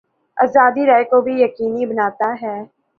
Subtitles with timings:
[0.37, 2.57] آزادیٔ رائے کو بھی یقینی بناتا ہے۔